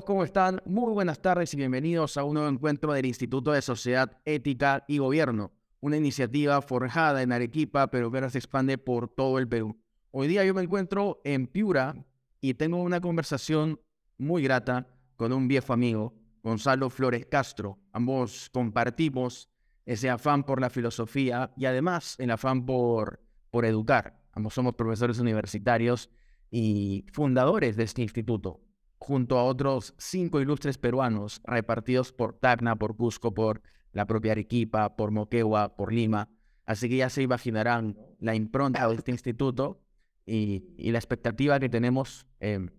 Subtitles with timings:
[0.00, 0.62] ¿Cómo están?
[0.64, 4.96] Muy buenas tardes y bienvenidos a un nuevo encuentro del Instituto de Sociedad Ética y
[4.96, 9.78] Gobierno, una iniciativa forjada en Arequipa, pero que ahora se expande por todo el Perú.
[10.10, 12.06] Hoy día yo me encuentro en Piura
[12.40, 13.80] y tengo una conversación
[14.16, 14.86] muy grata
[15.16, 17.78] con un viejo amigo, Gonzalo Flores Castro.
[17.92, 19.50] Ambos compartimos
[19.84, 23.20] ese afán por la filosofía y además el afán por,
[23.50, 24.22] por educar.
[24.32, 26.08] Ambos somos profesores universitarios
[26.50, 28.71] y fundadores de este instituto
[29.02, 33.60] junto a otros cinco ilustres peruanos repartidos por Tacna, por Cusco, por
[33.92, 36.28] la propia Arequipa, por Moquegua, por Lima.
[36.64, 39.80] Así que ya se imaginarán la impronta de este instituto
[40.24, 42.70] y, la expectativa que tenemos em,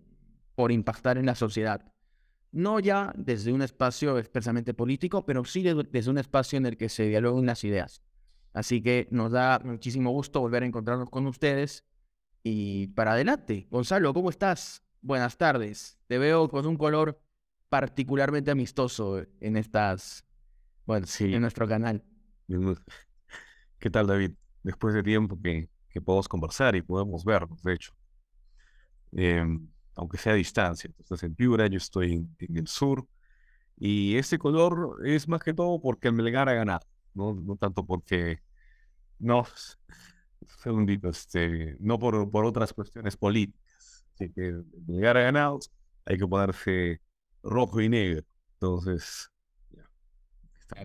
[0.54, 1.92] por impactar en la sociedad.
[2.52, 6.88] No ya desde un espacio expresamente político, pero sí desde un espacio en el que
[6.88, 8.00] se dialoguen las ideas.
[8.54, 11.84] Así que nos da muchísimo gusto volver a encontrarnos con ustedes.
[12.42, 14.83] Y para adelante, Gonzalo, ¿cómo estás?
[15.04, 15.98] Buenas tardes.
[16.06, 17.20] Te veo con un color
[17.68, 20.24] particularmente amistoso en estas,
[20.86, 21.32] bueno, sí.
[21.32, 22.02] en nuestro canal.
[23.78, 24.32] ¿Qué tal, David?
[24.62, 27.92] Después de tiempo que, que podemos conversar y podemos vernos, de hecho.
[29.12, 30.90] Em, aunque sea a distancia.
[30.98, 33.06] Estás en Piura, yo estoy en, el sur.
[33.76, 37.84] Y este color es más que todo porque el Melgar ha ganado, no, no tanto
[37.84, 38.38] porque.
[39.18, 39.44] No,
[40.62, 43.63] segundito, este, no por, por otras cuestiones políticas
[44.14, 45.58] Así que llegar a ganado
[46.04, 47.00] hay que ponerse
[47.42, 48.22] rojo y negro.
[48.54, 49.30] Entonces,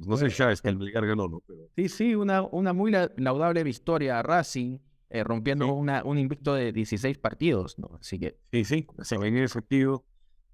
[0.06, 1.44] no sé ya es que el Melgar ganó, ¿no?
[1.76, 6.72] Sí, sí, una, una muy laudable victoria a Racing, eh, rompiendo una, un invicto de
[6.72, 7.98] 16 partidos, ¿no?
[8.00, 8.38] Así que...
[8.52, 10.06] Sí, sí, se en ese sentido.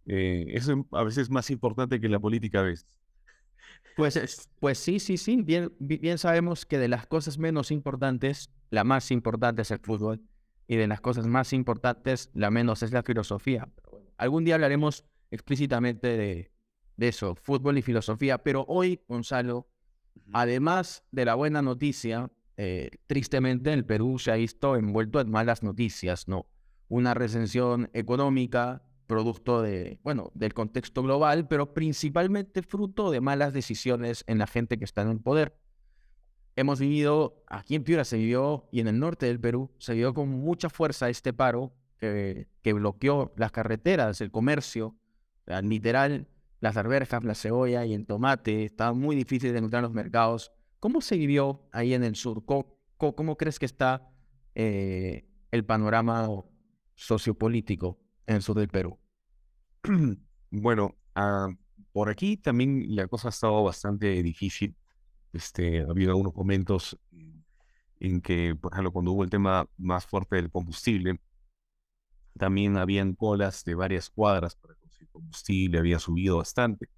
[0.06, 3.00] Eh, eso a veces es más importante que la política a veces.
[3.96, 5.42] Pues, pues sí, sí, sí.
[5.42, 10.22] Bien, bien sabemos que de las cosas menos importantes, la más importante es el fútbol
[10.68, 13.70] y de las cosas más importantes, la menos es la filosofía.
[14.18, 16.52] Algún día hablaremos explícitamente de,
[16.98, 19.68] eso, fútbol y filosofía, pero hoy, Gonzalo,
[20.32, 25.62] además de la buena noticia, eh, tristemente el Perú se ha visto envuelto en malas
[25.62, 26.48] noticias, ¿no?
[26.88, 34.24] Una recensión económica, producto de, bueno, del contexto global, pero principalmente fruto de malas decisiones
[34.28, 35.58] en la gente que está en el poder
[36.56, 40.14] hemos vivido, aquí en Piura se vivió, y en el norte del Perú, se vivió
[40.14, 44.98] con mucha fuerza este paro que, que bloqueó las carreteras, el comercio,
[45.64, 46.28] literal,
[46.60, 50.52] las alberjas, la cebolla y el tomate, estaba muy difícil de encontrar en los mercados.
[50.80, 52.44] ¿Cómo se vivió ahí en el sur?
[52.46, 54.10] ¿Cómo, crees que está
[54.56, 56.30] eh, el panorama
[56.96, 58.98] sociopolítico en el sur del Perú?
[60.58, 61.50] Bueno, ah,
[61.92, 64.78] por aquí también la cosa ha estado bastante difícil
[65.36, 66.98] este, ha habido algunos momentos
[68.00, 71.20] en que, por ejemplo, cuando hubo el tema más fuerte del combustible,
[72.38, 76.90] también habían colas de varias cuadras para conseguir combustible, había subido bastante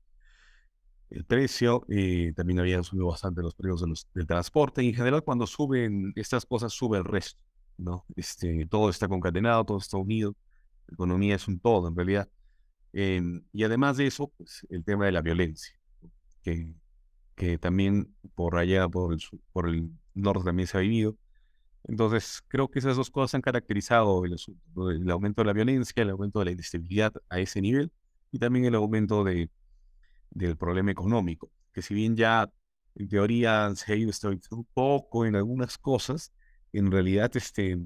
[1.10, 5.48] el precio, eh, también habían subido bastante los precios del transporte, y en general cuando
[5.48, 7.42] suben estas cosas, sube el resto,
[7.78, 8.06] ¿no?
[8.16, 10.36] Este, todo está concatenado, todo está unido,
[10.88, 12.30] la economía es un todo en realidad.
[12.94, 15.76] Em, y además de eso, pues, el tema de la violencia,
[16.44, 16.74] que
[17.38, 19.22] que también por allá, por el,
[19.54, 21.18] por el norte también se ha vivido.
[21.86, 24.36] Entonces, creo que esas dos cosas han caracterizado el
[24.94, 27.92] el aumento de la violencia, el aumento de la inestabilidad a ese nivel
[28.32, 29.50] y también el aumento de,
[30.32, 32.52] del problema económico, que si bien ya
[32.96, 34.12] en teoría se ha ido
[34.52, 36.34] un poco en algunas cosas,
[36.74, 37.80] en realidad este,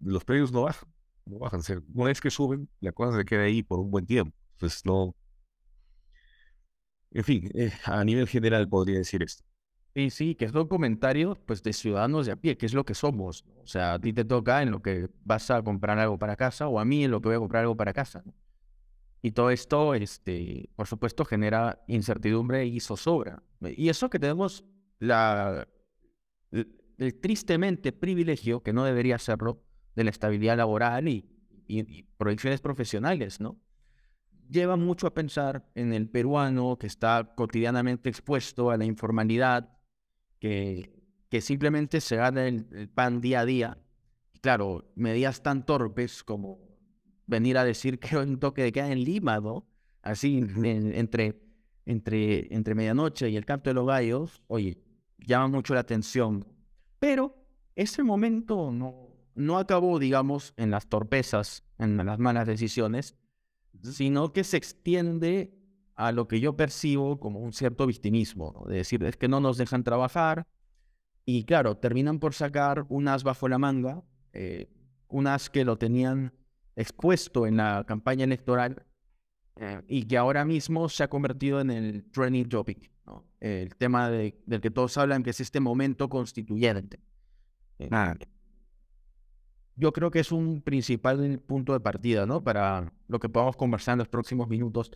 [0.00, 0.88] los precios no bajan,
[1.26, 1.60] no bajan.
[1.94, 4.36] una vez que suben, la cosa se queda ahí por un buen tiempo.
[4.54, 5.14] Entonces, no,
[7.12, 9.44] en fin, eh, a nivel general podría decir esto.
[9.94, 12.84] Sí, sí, que es un comentario pues, de ciudadanos de a pie, que es lo
[12.84, 13.44] que somos.
[13.62, 16.68] O sea, a ti te toca en lo que vas a comprar algo para casa
[16.68, 18.22] o a mí en lo que voy a comprar algo para casa.
[19.20, 23.42] Y todo esto, este, por supuesto, genera incertidumbre y zozobra.
[23.60, 24.64] Y eso que tenemos
[25.00, 25.66] el,
[27.20, 29.60] tristemente privilegio, que no debería serlo,
[29.96, 31.28] de la estabilidad laboral y,
[31.66, 33.58] y proyecciones profesionales, ¿no?
[34.50, 39.78] Lleva mucho a pensar en el peruano que está cotidianamente expuesto a la informalidad,
[40.38, 43.78] que, que simplemente se gana el, pan día a día.
[44.34, 46.58] Y claro, medidas tan torpes como
[47.26, 49.40] venir a decir que hay un toque de queda en Lima.
[50.02, 51.40] Así, entre,
[51.84, 54.78] entre, entre medianoche y el canto de los gallos, oye,
[55.18, 56.46] llama mucho la atención.
[56.98, 57.36] Pero
[57.76, 63.14] ese momento no, no acabó, digamos, en las torpezas, en las malas decisiones,
[63.82, 65.52] sino que se extiende
[65.94, 69.58] a lo que yo percibo como un cierto victimismo, de decir, es que no nos
[69.58, 70.46] dejan trabajar
[71.26, 74.70] y claro, terminan por sacar unas bajo la manga, eh,
[75.08, 76.32] unas que lo tenían
[76.76, 78.86] expuesto en la campaña electoral
[79.56, 83.26] eh, y que ahora mismo se ha convertido en el trending topic, ¿no?
[83.40, 87.00] el tema de, del que todos hablan, que es este momento constituyente.
[87.78, 88.16] Eh, Ah,
[89.80, 92.44] yo creo que es un principal punto de partida, ¿no?
[92.44, 94.90] Para lo que podamos conversar en los próximos minutos.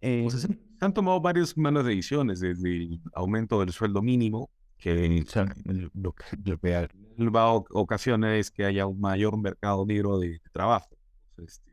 [0.00, 5.24] Eh, pues, se han tomado varias malas decisiones, desde el aumento del sueldo mínimo, que
[5.94, 6.24] lo que,
[7.30, 10.88] va a o- ocasiona es que haya un mayor mercado negro de, de trabajo.
[11.30, 11.72] Entonces, este,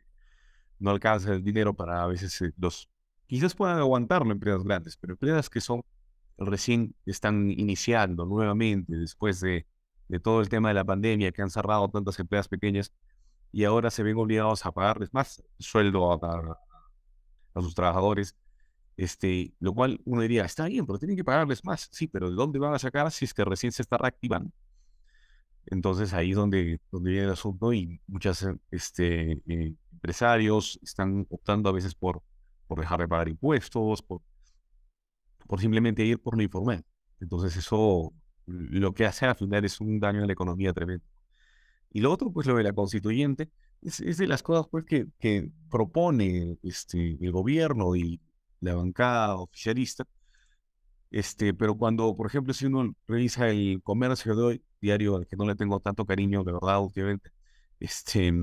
[0.80, 2.90] no alcanza el dinero para a veces eh, los...
[3.28, 5.82] Quizás puedan aguantarlo empresas grandes, pero empresas que son
[6.38, 9.66] recién están iniciando nuevamente después de,
[10.08, 12.92] de todo el tema de la pandemia, que han cerrado tantas empresas pequeñas
[13.52, 16.60] y ahora se ven obligados a pagarles más sueldo a,
[17.62, 18.36] sus trabajadores,
[18.98, 22.36] este, lo cual uno diría, está bien, pero tienen que pagarles más, sí, pero ¿de
[22.36, 24.52] dónde van a sacar si es que recién se está reactivando?
[25.68, 31.72] Entonces ahí es donde, viene el asunto y muchos este, eh, empresarios están optando a
[31.72, 32.22] veces por,
[32.68, 34.22] por dejar de pagar impuestos, por,
[35.48, 36.84] por simplemente ir por lo informal.
[37.20, 38.14] Entonces eso
[38.46, 41.06] lo que hace al final es un daño a la economía tremendo.
[41.92, 43.50] Y lo otro, pues lo de la constituyente,
[43.82, 48.22] es, es de las cosas pues, que, que propone este, el gobierno y
[48.60, 50.06] la bancada oficialista.
[51.12, 55.38] Este, pero cuando, por ejemplo, si uno revisa el comercio de hoy, diario al que
[55.38, 57.32] no le tengo tanto cariño, de verdad, últimamente,
[57.80, 58.34] este,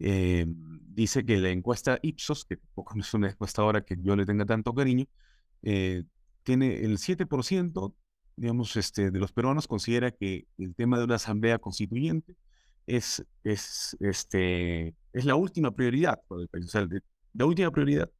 [0.00, 4.26] eh, dice que la encuesta Ipsos, que no es una encuesta ahora que yo le
[4.26, 5.06] tenga tanto cariño,
[5.62, 6.04] eh,
[6.42, 7.94] tiene el 7%,
[8.38, 12.36] digamos, este, de los peruanos considera que el tema de una asamblea constituyente
[12.86, 16.66] es, es, este, es la última prioridad para el país.
[16.66, 17.02] O sea, de-
[17.34, 18.10] la última prioridad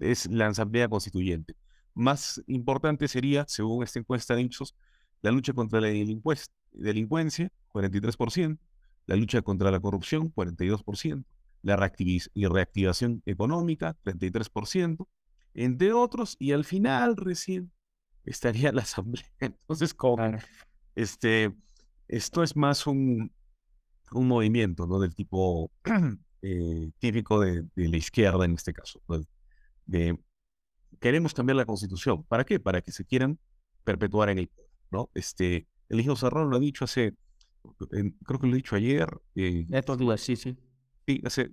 [0.00, 1.54] es la asamblea constituyente.
[1.94, 4.74] Más importante sería, según esta encuesta de Ipsos,
[5.22, 8.62] la lucha contra la delincuencia, 43%,
[9.06, 11.28] la lucha contra la corrupción, 42%,
[11.62, 15.08] la reactiviz- y reactivación económica, 33%,
[15.54, 17.72] entre otros, y al final recién
[18.30, 19.26] estaría la asamblea.
[19.40, 20.38] Entonces, como, claro.
[20.94, 21.52] este,
[22.08, 23.32] esto es más un,
[24.12, 25.00] un movimiento, ¿no?
[25.00, 25.70] Del tipo
[26.42, 29.20] eh, típico de, de la izquierda en este caso, ¿no?
[29.86, 30.18] de
[31.00, 32.24] queremos cambiar la constitución.
[32.24, 32.60] ¿Para qué?
[32.60, 33.38] Para que se quieran
[33.84, 35.10] perpetuar en el poder, ¿no?
[35.14, 37.14] Este, el hijo Serrano lo ha dicho hace,
[37.92, 39.66] en- creo que lo he dicho ayer, eh,
[39.98, 40.56] días, sí, sí.
[41.06, 41.50] sí, hace,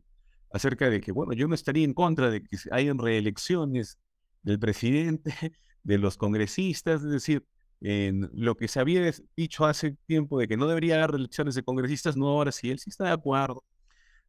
[0.52, 3.98] acerca de que, bueno, yo no estaría en contra de que hayan reelecciones
[4.42, 5.34] del presidente,
[5.86, 7.46] de los congresistas, es decir,
[7.80, 12.18] lo que se había dicho hace tiempo de que no debería haber reelecciones de congresistas,
[12.18, 13.64] no, ahora sí, él sí está de acuerdo,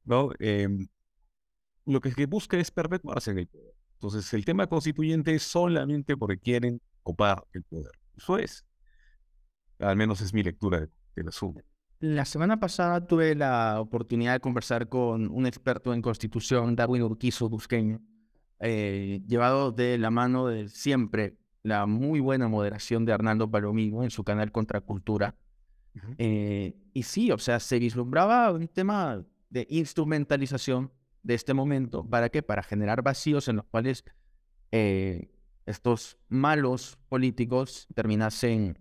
[0.05, 0.31] ¿no?
[0.39, 0.87] Em,
[1.87, 3.73] lo que, busca es perpetuarse en el poder.
[3.95, 7.93] Entonces, el tema constituyente es solamente porque quieren copar el poder.
[8.17, 8.65] Eso es.
[9.79, 11.63] Al menos es mi lectura de- del asunto.
[12.01, 17.49] La semana pasada tuve la oportunidad de conversar con un experto en constitución, Darwin Urquizo
[17.49, 18.03] Busqueño,
[18.59, 24.11] eh, llevado de la mano de siempre la muy buena moderación de Arnaldo Palomino en
[24.11, 25.35] su canal Contracultura.
[26.19, 30.93] Eh, y sí, o sea, se vislumbraba un tema de instrumentalización
[31.23, 32.05] de este momento.
[32.09, 32.43] ¿Para qué?
[32.43, 34.05] Para generar vacíos en los cuales
[34.71, 35.31] eh,
[35.65, 38.79] estos malos políticos terminasen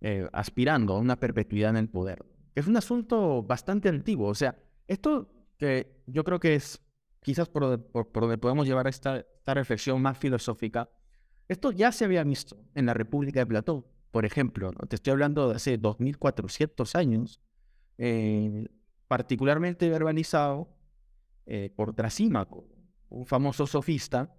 [0.00, 2.24] eh, aspirando a una perpetuidad en el poder.
[2.54, 4.28] Es un asunto bastante antiguo.
[4.28, 4.56] O sea,
[4.88, 6.82] esto que yo creo que es
[7.22, 10.90] quizás por, donde- por- por donde podemos llevar esta, esta reflexión más filosófica,
[11.52, 14.72] esto ya se había visto en la República de Platón, por ejemplo.
[14.88, 17.40] Te estoy hablando de hace 2400 años,
[17.98, 18.68] eh,
[19.08, 20.68] particularmente verbalizado
[21.46, 22.66] eh, por Trasímaco,
[23.08, 24.34] un famoso sofista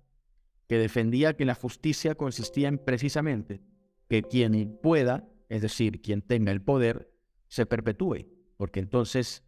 [0.68, 3.62] que defendía que la justicia consistía en precisamente
[4.10, 7.12] que quien pueda, es decir, quien tenga el poder,
[7.48, 8.28] se perpetúe,
[8.58, 9.44] porque entonces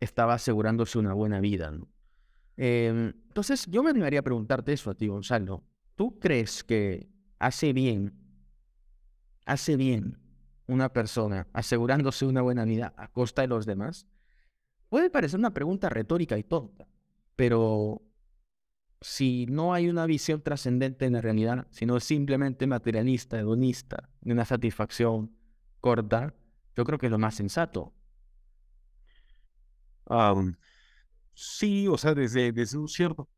[0.00, 1.72] estaba asegurándose una buena vida.
[2.56, 5.64] Eh, entonces, yo me animaría a preguntarte eso a ti, Gonzalo.
[5.98, 7.08] ¿Tú crees que
[7.40, 8.14] hace bien,
[9.46, 10.16] hace bien
[10.68, 14.06] una persona asegurándose una buena vida a costa de los demás?
[14.90, 16.86] Puede parecer una pregunta retórica y tonta,
[17.34, 18.00] pero
[19.00, 24.44] si no hay una visión trascendente en la realidad, sino simplemente materialista, hedonista, de una
[24.44, 25.36] satisfacción
[25.80, 26.32] corta,
[26.76, 27.92] yo creo que es lo más sensato.
[31.34, 33.28] Sí, o sea, desde, desde un cierto,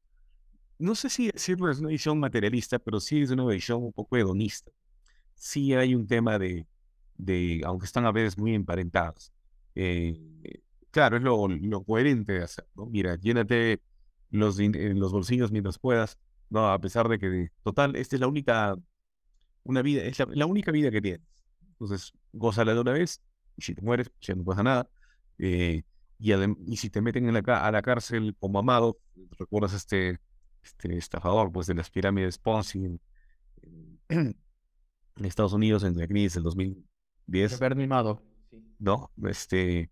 [0.80, 4.16] no sé si decirlo es una visión materialista, pero sí es una visión un poco
[4.16, 4.72] hedonista.
[5.34, 6.66] Sí hay un tema de,
[7.16, 9.32] de aunque están a veces muy emparentadas,
[9.74, 10.18] eh,
[10.90, 12.86] claro, es lo, lo coherente de hacer, ¿no?
[12.86, 13.80] Mira, llénate
[14.30, 16.18] los, eh, los bolsillos mientras puedas,
[16.48, 16.68] ¿no?
[16.70, 18.76] A pesar de que, total, esta es la única,
[19.64, 21.26] una vida, es la, única vida que tienes.
[21.72, 23.20] Entonces, gózala de una vez,
[23.56, 24.88] y si te mueres, ya no pasa nada.
[25.38, 25.82] Eh,
[26.18, 26.32] y,
[26.72, 28.98] y si te meten en la, a la cárcel como amado,
[29.38, 30.18] recuerdas este,
[30.62, 33.00] este estafador pues, de las pirámides Ponzi en,
[34.08, 34.36] en,
[35.24, 37.60] Estados Unidos en la crisis del 2010.
[37.76, 38.22] Mimado.
[38.78, 39.90] No, este,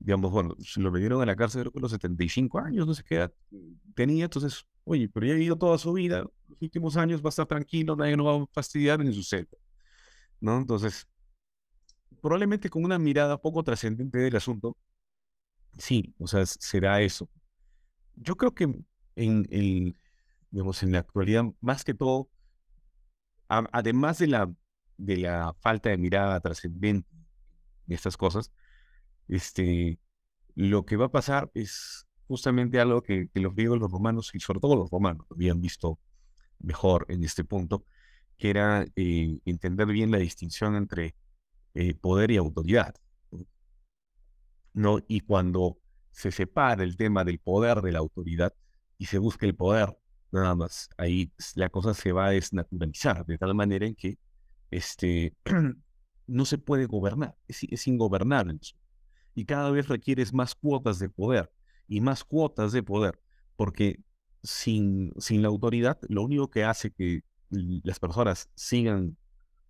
[0.00, 3.16] digamos, bueno, lo metieron a la cárcel creo que los 75 años, no sé qué
[3.16, 3.32] edad
[3.94, 7.30] tenía, entonces, oye, pero ya ha vivido toda su vida, los últimos años va a
[7.30, 9.58] estar tranquilo, nadie no va a fastidiar en su celda,
[10.40, 10.56] ¿no?
[10.56, 11.06] Entonces,
[12.22, 14.76] probablemente con una mirada poco trascendente del asunto,
[15.76, 17.28] sí, o sea, será eso.
[18.16, 18.64] Yo creo que
[19.16, 19.96] en, el,
[20.50, 22.28] digamos, en la actualidad, más que todo,
[23.48, 24.52] además de la,
[24.96, 27.08] de la falta de mirada trascendente
[27.86, 28.52] de estas cosas,
[29.28, 29.98] este,
[30.54, 34.60] lo que va a pasar es justamente algo que, los griegos, los romanos y sobre
[34.60, 35.98] todo los romanos habían visto
[36.58, 37.84] mejor en este punto,
[38.36, 41.16] que era eh, entender bien la distinción entre
[41.74, 42.94] eh, poder y autoridad.
[44.72, 44.98] ¿no?
[45.08, 45.78] Y cuando
[46.12, 48.54] se separa el tema del poder de la autoridad
[48.98, 49.96] y se busca el poder,
[50.32, 54.18] nada más, ahí la cosa se va a desnaturalizar, de tal manera en que
[54.70, 55.34] este,
[56.26, 58.58] no se puede gobernar, es, es ingobernable
[59.34, 61.50] y cada vez requieres más cuotas de poder
[61.88, 63.20] y más cuotas de poder,
[63.56, 64.00] porque
[64.42, 69.16] sin, sin la autoridad lo único que hace que las personas sigan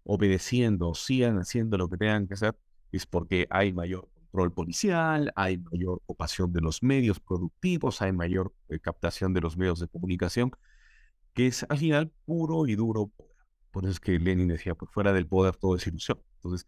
[0.04, 2.56] obedeciendo, sigan haciendo lo que tengan que hacer,
[2.92, 8.52] es porque hay mayor control policial, hay mayor ocupación de los medios productivos, hay mayor
[8.68, 10.52] eh, captación de los medios de comunicación,
[11.34, 13.30] que es al final puro y duro poder.
[13.70, 16.20] Por eso es que Lenin decía, por fuera del poder todo es ilusión.
[16.36, 16.66] Entonces,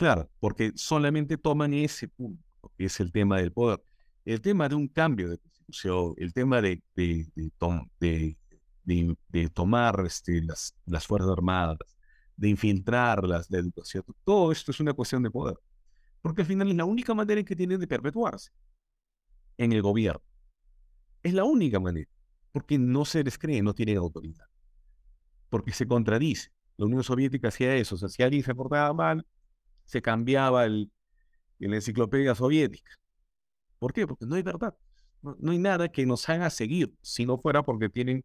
[0.00, 2.42] Claro, porque solamente toman ese punto,
[2.78, 3.84] que es el tema del poder.
[4.24, 7.30] El tema de un cambio de constitución, el tema de, de,
[7.98, 11.76] de, tomar este, las, las Fuerzas Armadas,
[12.34, 15.58] de infiltrarlas, la educación, todo esto es una cuestión de poder.
[16.22, 18.50] Porque al final es la única manera en que tienen de perpetuarse
[19.56, 20.22] en el gobierno.
[21.22, 22.10] Es la única manera,
[22.52, 24.46] porque no se les cree, no tienen autoridad.
[25.48, 26.50] Porque se contradice.
[26.76, 29.26] La Unión Soviética hacía eso, o sea, si alguien se portaba mal,
[29.84, 30.90] se cambiaba el,
[31.58, 32.92] enciclopedia soviética.
[33.78, 34.06] ¿Por qué?
[34.06, 34.74] Porque no hay verdad.
[35.20, 38.24] No, hay nada que nos haga seguir, si no fuera porque tienen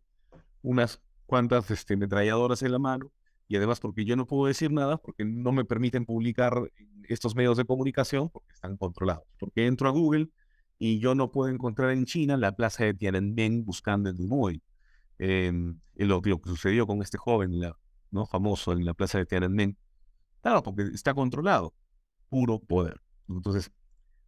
[0.61, 3.11] unas cuantas este, en la mano
[3.47, 6.71] y además porque yo no puedo decir nada porque no me permiten publicar
[7.03, 9.23] estos medios de comunicación porque están controlados.
[9.39, 10.29] Porque entro a Google
[10.79, 14.61] y yo no puedo encontrar en China la plaza de Tiananmen buscando en Dumoy.
[15.19, 15.53] Eh,
[15.95, 17.51] lo, que sucedió con este joven
[18.29, 19.77] famoso en la plaza de Tiananmen,
[20.41, 21.73] Claro, porque está controlado.
[22.29, 23.01] Puro poder.
[23.27, 23.71] Entonces,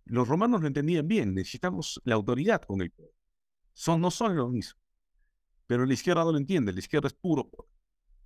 [0.05, 1.35] los romanos lo entendían bien.
[1.35, 3.13] Necesitamos la autoridad con el poder.
[3.73, 4.79] Son, no son lo mismo.
[5.67, 6.73] Pero la izquierda no lo entiende.
[6.73, 7.69] La izquierda es puro poder.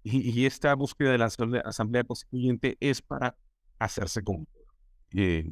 [0.03, 3.35] Y, esta búsqueda de la asamblea, constituyente es para
[3.77, 5.45] hacerse con poder.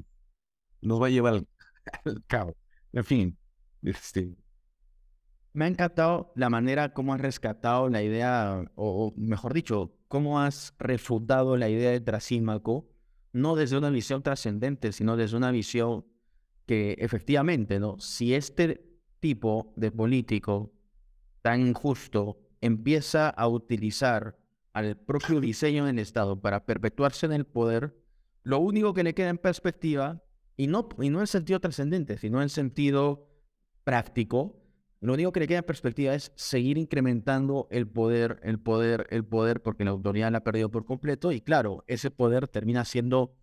[0.81, 1.47] nos va a llevar al,
[2.27, 2.55] cabo.
[2.91, 3.37] En fin,
[3.83, 4.35] este,
[5.53, 10.73] me ha encantado la manera como has rescatado la idea, o, mejor dicho, cómo has
[10.79, 12.87] refutado la idea de Trasímaco,
[13.33, 16.05] no desde una visión trascendente, sino desde una visión
[16.65, 17.99] que efectivamente, ¿no?
[17.99, 18.85] Si este
[19.19, 20.71] tipo de político
[21.41, 24.37] tan injusto empieza a utilizar
[24.73, 27.95] al propio diseño del Estado para perpetuarse en el poder,
[28.43, 30.23] lo único que le queda en perspectiva,
[30.55, 33.29] y no, y no en sentido trascendente, sino en sentido
[33.83, 34.59] práctico,
[35.01, 39.23] lo único que le queda en perspectiva es seguir incrementando el poder, el poder, el
[39.23, 41.31] poder, porque la autoridad la ha perdido por completo.
[41.31, 43.37] Y claro, ese poder termina siendo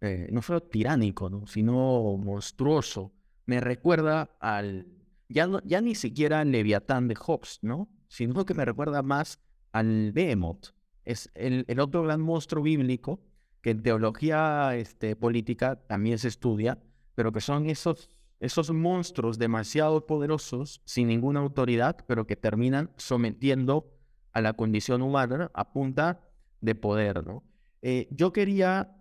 [0.00, 1.46] eh, no solo tiránico, ¿no?
[1.46, 3.12] sino monstruoso.
[3.44, 4.86] Me recuerda al,
[5.28, 7.88] ya, ya ni siquiera Leviatán de Hobbes, ¿no?
[8.10, 9.40] Sino que me recuerda más
[9.72, 10.74] al Behemoth.
[11.04, 13.20] Es el, el otro gran monstruo bíblico
[13.62, 16.78] que en teología este, política también se estudia,
[17.14, 23.92] pero que son esos esos monstruos demasiado poderosos, sin ninguna autoridad, pero que terminan sometiendo
[24.32, 26.20] a la condición humana a punta
[26.62, 27.44] de poder, ¿no?
[27.82, 28.96] Eh, yo quería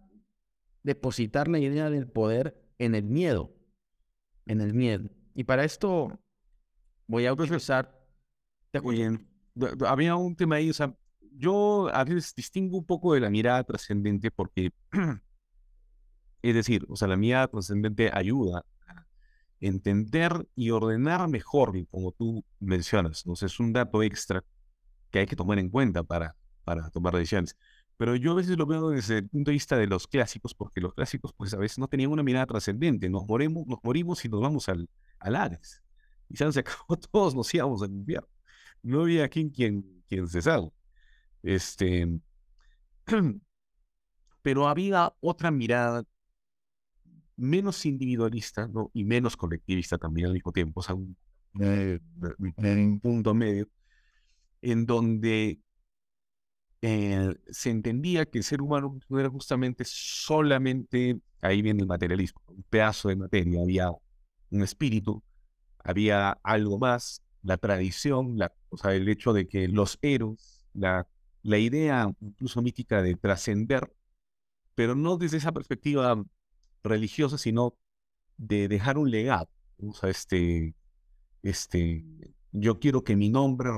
[0.84, 3.56] depositar la idea del poder en el miedo,
[4.46, 5.10] en el miedo.
[5.34, 6.20] Y para esto
[7.08, 7.99] voy a utilizar...
[9.88, 10.94] había un tema ahí, o sea,
[11.32, 14.72] yo a veces distingo un poco de la mirada trascendente porque,
[16.42, 18.66] es decir, o sea, la mirada trascendente ayuda
[19.60, 23.22] entender y ordenar mejor, como tú mencionas.
[23.26, 24.44] Entonces, es un dato extra
[25.12, 27.58] que hay que tomar en cuenta para, para tomar decisiones.
[27.98, 30.80] Pero yo a veces lo veo desde el punto de vista de los clásicos, porque
[30.80, 33.10] los clásicos, pues a veces no tenían una mirada trascendente.
[33.10, 35.60] Nos morimos, nos morimos y nos vamos al, al.
[36.30, 38.28] Y se acabó, todos nos íbamos al infierno.
[38.84, 40.70] No había quien, quien, quien salga.
[41.44, 42.08] Este,
[44.42, 46.04] pero había otra mirada
[47.36, 48.92] menos individualista ¿no?
[48.94, 51.16] y menos colectivista también al mismo tiempo, o sea, un,
[51.62, 52.00] eh,
[52.58, 53.68] un punto medio,
[54.62, 55.60] en donde
[56.82, 62.42] eh, se entendía que el ser humano no era justamente solamente, ahí viene el materialismo,
[62.48, 63.90] un pedazo de materia, había
[64.52, 65.24] un espíritu,
[65.80, 68.38] había algo más, la tradición,
[68.70, 71.08] o sea, el hecho de que los héroes, la,
[71.44, 73.92] la idea incluso mítica de trascender,
[74.76, 76.24] pero no desde esa perspectiva
[76.84, 77.78] religiosa, sino
[78.38, 79.50] de dejar un legado.
[79.78, 80.76] O sea, este,
[81.44, 82.04] este,
[82.52, 83.70] yo quiero que mi nombre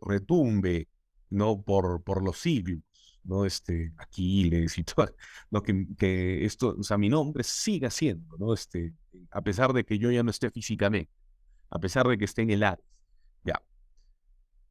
[0.00, 0.88] retumbe,
[1.30, 1.60] ¿no?
[1.62, 2.80] Por, por los siglos,
[3.24, 3.44] ¿no?
[3.44, 5.14] Este, Aquiles y todo,
[5.50, 8.54] lo que, que esto, o sea, mi nombre siga siendo, ¿no?
[8.54, 8.94] Este,
[9.30, 11.10] a pesar de que yo ya no esté físicamente,
[11.70, 12.84] a pesar de que esté en el Hades,
[13.44, 13.62] ya.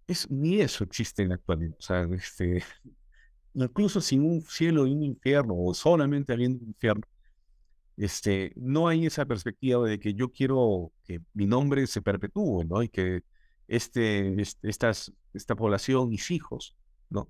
[0.07, 2.63] Es, ni eso existe en la actualidad, o sea, este,
[3.53, 7.03] incluso sin un cielo y un infierno, o solamente habiendo un infierno,
[7.97, 12.81] este, no hay esa perspectiva de que yo quiero que mi nombre se perpetúe, ¿no?
[12.81, 13.21] Y que
[13.67, 16.75] este, estas, esta población, mis hijos,
[17.09, 17.29] ¿no?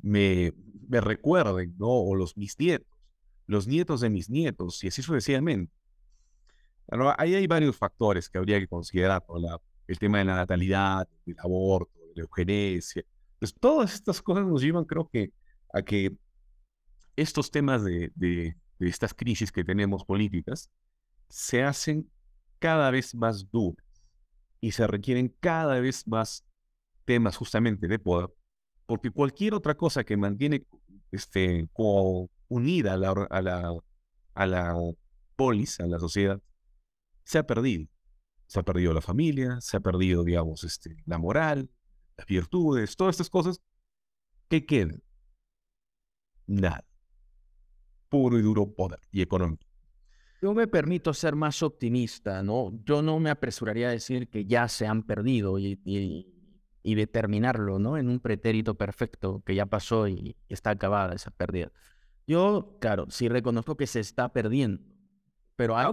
[0.00, 0.52] Me,
[0.88, 1.88] me recuerden, ¿no?
[1.88, 2.88] O los mis nietos,
[3.46, 5.72] los nietos de mis nietos, y así sucesivamente.
[7.18, 11.36] ahí hay varios factores que habría que considerar, La, el tema de la natalidad, del
[11.38, 13.02] aborto, de la eugenesia.
[13.38, 15.32] Pues todas estas cosas nos llevan, creo que,
[15.72, 16.16] a que
[17.16, 20.70] estos temas de, de, de estas crisis que tenemos políticas
[21.28, 22.10] se hacen
[22.58, 23.84] cada vez más duras
[24.60, 26.44] y se requieren cada vez más
[27.04, 28.30] temas justamente de poder,
[28.86, 30.66] porque cualquier otra cosa que mantiene
[31.12, 31.68] este,
[32.48, 34.74] unida a la
[35.36, 36.40] polis, a la sociedad,
[37.24, 37.86] se ha perdido.
[38.46, 41.70] Se ha perdido la familia, se ha perdido, digamos, este, la moral,
[42.16, 43.60] las virtudes, todas estas cosas.
[44.48, 45.02] ¿Qué quedan?
[46.46, 46.84] Nada
[48.08, 49.64] puro y duro poder y económico.
[50.42, 52.72] Yo me permito ser más optimista, ¿no?
[52.84, 57.96] Yo no me apresuraría a decir que ya se han perdido y, y, determinarlo, ¿no?
[57.96, 61.72] En un pretérito perfecto que ya pasó y, está acabada esa pérdida.
[62.26, 64.82] Yo, claro, sí reconozco que se está perdiendo,
[65.56, 65.86] pero hay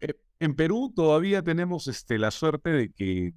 [0.00, 3.32] eh, En Perú todavía tenemos este, la suerte de que,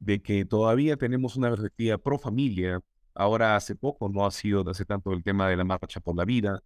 [0.00, 2.80] de que todavía tenemos una perspectiva pro familia.
[3.14, 6.24] Ahora hace poco, no ha sido hace tanto el tema de la marcha por la
[6.24, 6.60] vida,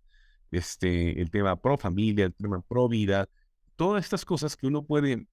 [0.50, 3.28] este, el tema pro familia, el tema pro vida,
[3.76, 5.28] todas estas cosas que uno puede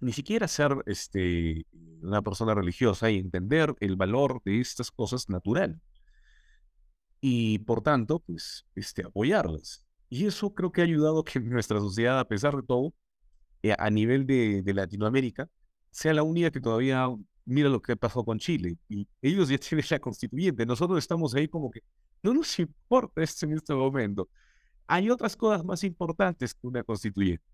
[0.00, 1.64] ni siquiera ser este,
[2.02, 5.80] una persona religiosa y entender el valor de estas cosas natural.
[7.20, 9.86] Y por tanto, pues, este, apoyarlas.
[10.08, 12.94] Y eso creo que ha ayudado a que nuestra sociedad, a pesar de todo,
[13.78, 15.48] a nivel de, de, Latinoamérica,
[15.90, 17.08] sea la única que todavía
[17.44, 18.78] mira lo que pasó con Chile.
[18.88, 20.66] Y ellos ya tienen la constituyente.
[20.66, 21.82] Nosotros estamos ahí como que
[22.22, 24.28] no nos importa esto en este momento.
[24.86, 27.44] Hay otras cosas más importantes que una constituyente.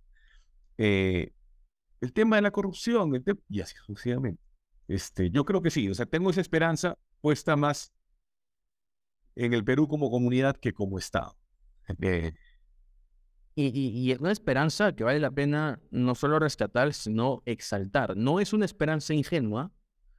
[0.79, 1.33] Eh,
[2.01, 4.42] el tema de la corrupción, el y así sucesivamente.
[4.88, 7.92] Este, yo creo que sí, o sea, tengo esa esperanza puesta más
[9.35, 11.37] en el Perú como comunidad que como Estado.
[12.01, 12.33] Eh,
[13.57, 18.16] y, y, es una esperanza que vale la pena no solo rescatar, sino exaltar.
[18.16, 19.73] No es una esperanza ingenua,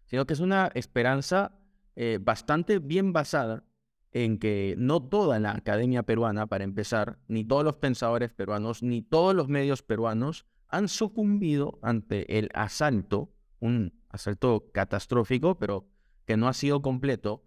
[0.05, 1.57] sino que es una esperanza
[1.95, 3.63] eh, bastante bien basada
[4.11, 9.01] en que no toda la academia peruana, para empezar, ni todos los pensadores peruanos, ni
[9.01, 15.87] todos los medios peruanos han sucumbido ante el asalto, un asalto catastrófico, pero
[16.25, 17.43] que no ha sido completo,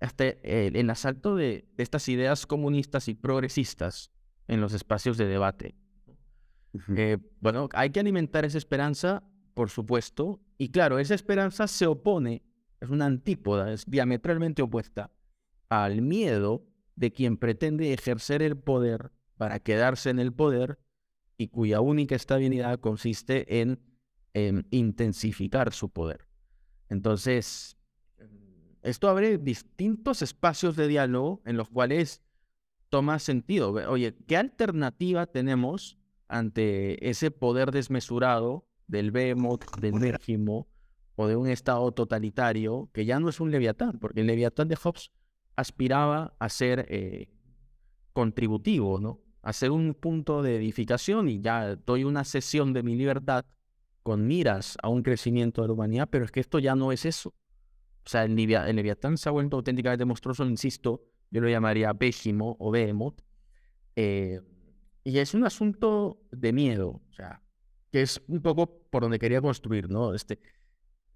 [0.00, 4.12] hasta el, asalto de, estas ideas comunistas y progresistas
[4.48, 5.76] en los espacios de debate.
[6.96, 9.22] Eh, bueno, hay que alimentar esa esperanza,
[9.54, 12.42] por supuesto, y claro, esa esperanza se opone,
[12.80, 15.12] es una antípoda, es diametralmente opuesta
[15.68, 20.78] al miedo de quien pretende ejercer el poder para quedarse en el poder
[21.36, 23.80] y cuya única estabilidad consiste en,
[24.70, 26.26] intensificar su poder.
[26.88, 27.76] Entonces,
[28.82, 32.22] esto abre distintos espacios de diálogo en los cuales
[32.88, 33.70] toma sentido.
[33.90, 35.98] Oye, ¿qué alternativa tenemos
[36.28, 40.64] ante ese poder desmesurado del Behemoth, del régimen
[41.16, 43.98] o de un Estado totalitario que ya no es un leviatán?
[43.98, 45.10] Porque el leviatán de Hobbes
[45.56, 47.30] aspiraba a ser eh,
[48.12, 49.20] contributivo, ¿no?
[49.42, 53.44] A ser un punto de edificación y ya doy una sesión de mi libertad
[54.02, 57.04] con miras a un crecimiento de la humanidad, pero es que esto ya no es
[57.04, 57.34] eso.
[58.04, 62.70] O sea, el, Leviatán se ha vuelto auténticamente monstruoso, insisto, yo lo llamaría pésimo o
[62.70, 63.20] behemoth,
[63.96, 64.40] eh,
[65.04, 67.42] y es un asunto de miedo, o sea,
[67.90, 70.14] que es un poco por donde quería construir, ¿no?
[70.14, 70.38] Este,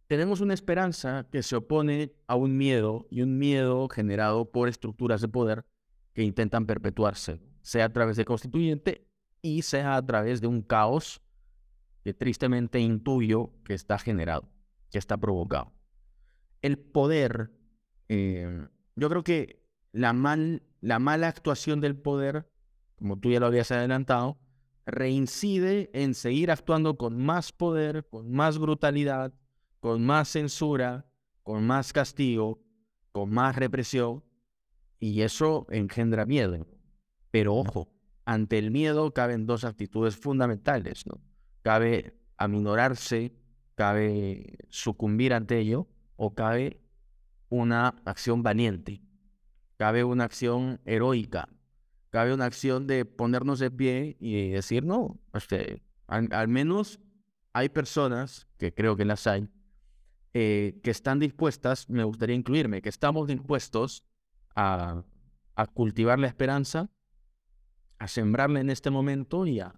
[0.06, 5.20] tenemos una esperanza que se opone a un miedo y un miedo generado por estructuras
[5.20, 5.64] de poder
[6.12, 9.08] que intentan perpetuarse, sea a través de constituyente
[9.40, 11.22] y sea a través de un caos
[12.04, 14.48] que tristemente intuyo que está generado,
[14.90, 15.72] que está provocado.
[16.60, 17.50] El poder,
[18.08, 19.61] eh, yo creo que
[19.92, 22.50] la, mal, la mala actuación del poder,
[22.96, 24.38] como tú ya lo habías adelantado,
[24.86, 29.32] reincide en seguir actuando con más poder, con más brutalidad,
[29.80, 31.06] con más censura,
[31.42, 32.62] con más castigo,
[33.12, 34.24] con más represión,
[34.98, 36.66] y eso engendra miedo.
[37.30, 37.92] Pero ojo,
[38.24, 41.20] ante el miedo caben dos actitudes fundamentales, ¿no?
[41.62, 43.34] Cabe aminorarse,
[43.74, 46.80] cabe sucumbir ante ello, o cabe
[47.48, 49.02] una acción valiente,
[49.82, 51.48] cabe una acción heroica,
[52.10, 57.00] cabe una acción de ponernos de pie y decir, no, este, al, menos
[57.52, 59.48] hay personas, que creo que las hay,
[60.34, 64.04] eh, que están dispuestas, me gustaría incluirme, que estamos dispuestos
[64.54, 65.02] a,
[65.74, 66.88] cultivar la esperanza,
[67.98, 69.74] a sembrarla en este momento y a,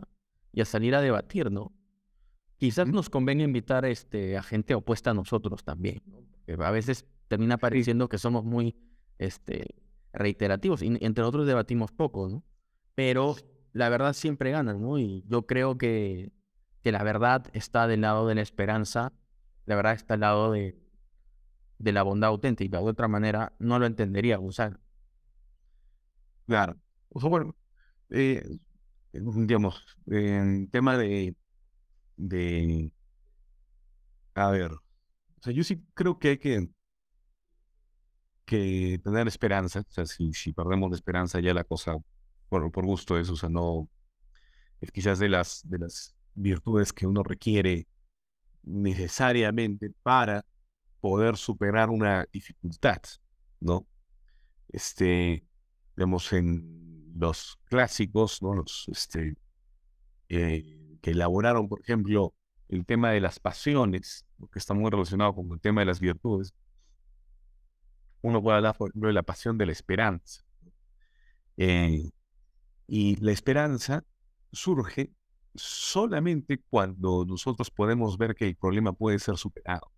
[0.53, 1.73] y a salir a debatir, ¿no?
[2.59, 6.63] Quizás nos convenga invitar este, a gente opuesta a nosotros también, ¿no?
[6.63, 8.77] a veces termina pareciendo que somos muy
[9.19, 9.84] este,
[10.15, 12.45] reiterativos y entre otros debatimos poco, ¿no?
[12.95, 13.37] Pero
[13.73, 14.99] la verdad siempre gana, ¿no?
[14.99, 16.33] Y yo creo que,
[16.83, 19.13] que la verdad está del lado de la esperanza,
[19.67, 20.79] la verdad está al lado de,
[21.79, 22.79] de la bondad auténtica.
[22.79, 24.79] De otra manera, no lo entendería, Gonzalo.
[26.47, 26.77] Claro.
[27.09, 27.57] O sea, bueno,
[28.11, 28.43] eh,
[29.13, 31.35] digamos, en tema de,
[32.17, 32.93] de,
[34.35, 34.83] a ver, o
[35.41, 36.69] sea, yo sí creo que hay que
[38.45, 39.81] que tener esperanza.
[39.81, 41.97] O sea, si, perdemos la esperanza, ya la cosa
[42.49, 43.89] por, por gusto es, o sea, no
[44.81, 47.87] es quizás de las, de las virtudes que uno requiere
[48.63, 50.45] necesariamente para
[51.01, 53.01] poder superar una dificultad,
[53.61, 53.87] ¿no?
[54.69, 55.47] Este,
[55.97, 58.55] vemos en los clásicos, ¿no?
[58.55, 59.37] Los, este,
[60.29, 62.35] eh, que elaboraron, por ejemplo,
[62.69, 66.55] el tema de las pasiones, que está muy relacionado con el tema de las virtudes,
[68.25, 70.43] uno puede hablar, por ejemplo, de la pasión de la esperanza.
[71.59, 72.11] Eh,
[72.87, 74.03] y la esperanza
[74.51, 75.13] surge
[75.55, 79.93] solamente cuando nosotros podemos ver que el problema puede ser superado.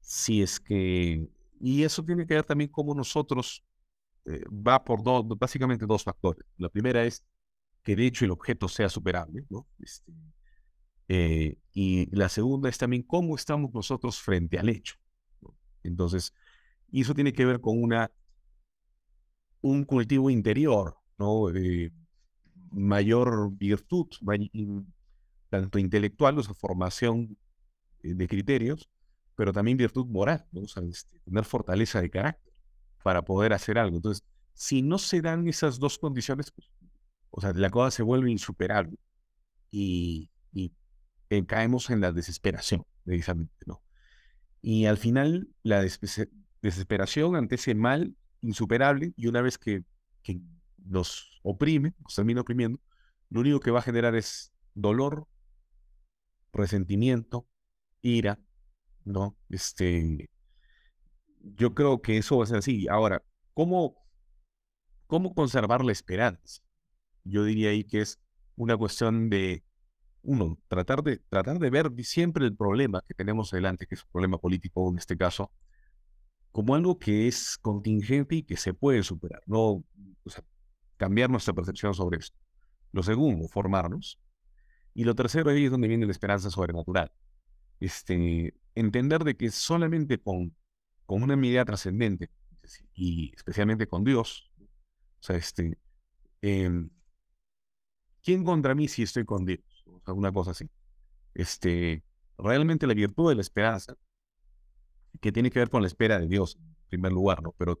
[0.00, 1.30] Si es que,
[1.60, 3.64] y eso tiene que ver también cómo nosotros,
[4.26, 6.46] eh, va por dos, básicamente dos factores.
[6.58, 7.24] La primera es
[7.82, 9.66] que de hecho el objeto sea superable, ¿no?
[9.78, 10.12] Este,
[11.08, 14.96] eh, y la segunda es también cómo estamos nosotros frente al hecho.
[15.86, 16.32] Entonces,
[16.92, 18.10] eso tiene que ver con una,
[19.60, 21.48] un cultivo interior, ¿no?
[21.48, 21.92] De
[22.70, 24.06] mayor virtud,
[25.48, 27.36] tanto intelectual, o sea, formación
[28.02, 28.88] eh, de criterios,
[29.34, 30.62] pero también virtud moral, ¿no?
[30.62, 32.52] O sea, este, tener fortaleza de carácter
[33.02, 33.96] para poder hacer algo.
[33.96, 36.70] Entonces, si no se dan esas dos condiciones, pues,
[37.30, 38.96] o sea, la cosa se vuelve insuperable
[39.70, 40.72] y, y
[41.30, 43.82] eh, caemos en la desesperación, precisamente, ¿no?
[44.68, 49.84] Y al final, la desesperación ante ese mal insuperable, y una vez que,
[50.24, 50.40] que
[50.84, 52.80] nos oprime, nos termina oprimiendo,
[53.30, 55.28] lo único que va a generar es dolor,
[56.52, 57.46] resentimiento,
[58.02, 58.40] ira,
[59.04, 59.36] ¿no?
[59.50, 60.28] Este,
[61.38, 62.88] yo creo que eso va a ser así.
[62.88, 63.22] Ahora,
[63.54, 63.94] ¿cómo,
[65.06, 66.60] cómo conservar la esperanza?
[67.22, 68.18] Yo diría ahí que es
[68.56, 69.62] una cuestión de
[70.26, 74.10] uno, tratar de, tratar de ver siempre el problema que tenemos delante, que es un
[74.10, 75.52] problema político en este caso,
[76.50, 79.84] como algo que es contingente y que se puede superar, no
[80.96, 82.36] cambiar nuestra percepción sobre esto.
[82.92, 84.18] Lo segundo, formarnos.
[84.94, 87.12] Y lo tercero, ahí es donde viene la esperanza sobrenatural.
[87.78, 90.56] Este, entender de que solamente con,
[91.04, 92.30] con una medida trascendente,
[92.94, 94.50] y especialmente con Dios,
[95.28, 95.78] este,
[96.40, 96.90] em,
[98.22, 99.60] ¿quién contra mí si estoy con Dios?
[100.04, 100.68] Alguna cosa así.
[101.34, 102.02] Este,
[102.38, 103.94] realmente la virtud de la esperanza,
[105.20, 107.52] que tiene que ver con la espera de Dios, en primer lugar, ¿no?
[107.58, 107.80] Pero,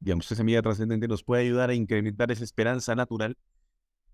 [0.00, 3.36] digamos, esa medida trascendente nos puede ayudar a incrementar esa esperanza natural,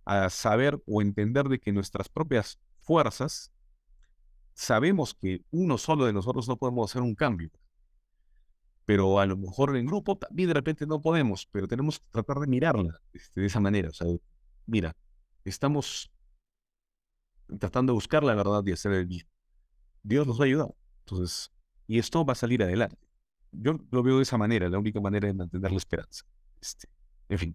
[0.05, 3.53] a saber o entender de que nuestras propias fuerzas,
[4.53, 7.51] sabemos que uno solo de nosotros no podemos hacer un cambio.
[8.85, 12.39] Pero a lo mejor en grupo también de repente no podemos, pero tenemos que tratar
[12.39, 13.89] de mirarla este, de esa manera.
[13.89, 14.07] O sea,
[14.67, 14.95] mira,
[15.45, 16.13] estamos
[17.59, 19.27] tratando de buscar la verdad y hacer el bien.
[20.03, 20.75] Dios nos va a ayudar.
[21.01, 21.51] Entonces,
[21.87, 22.97] y esto va a salir adelante.
[23.53, 26.25] Yo lo veo de esa manera, la única manera de mantener la esperanza.
[26.61, 26.89] Este,
[27.29, 27.55] en fin.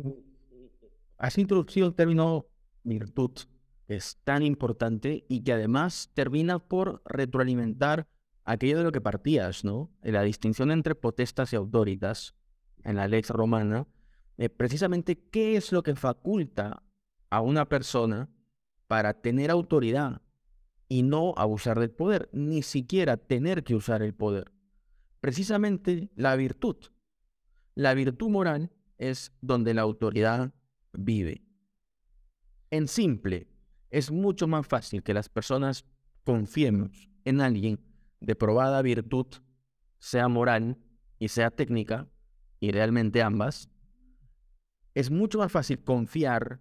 [1.17, 2.45] Has introducido el término
[2.83, 3.31] virtud,
[3.87, 8.07] que es tan importante y que además termina por retroalimentar
[8.45, 9.91] aquello de lo que partías, ¿no?
[10.01, 12.35] La distinción entre potestas y autoritas
[12.83, 13.87] en la lex romana.
[14.37, 16.81] Eh, precisamente, ¿qué es lo que faculta
[17.29, 18.29] a una persona
[18.89, 20.23] para tener autoridad
[20.87, 24.51] y no abusar del poder, ni siquiera tener que usar el poder.
[25.21, 26.75] Precisamente la virtud.
[27.75, 30.55] La virtud moral es donde la autoridad
[30.91, 31.43] vive.
[32.71, 33.47] En simple,
[33.91, 35.85] es mucho más fácil que las personas
[36.23, 37.79] confiemos en alguien
[38.19, 39.27] de probada virtud,
[39.99, 40.79] sea moral
[41.19, 42.07] y sea técnica,
[42.59, 43.69] y realmente ambas,
[44.95, 46.59] es mucho más fácil confiar